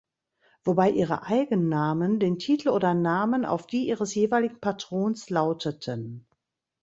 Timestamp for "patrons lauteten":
4.59-6.25